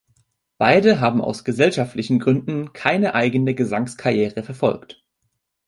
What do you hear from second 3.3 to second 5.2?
Gesangskarriere verfolgt.